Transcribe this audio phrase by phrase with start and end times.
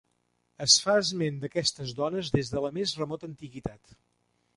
[0.65, 3.95] Es fa esment d'aquestes dones des de la més remota antiguitat.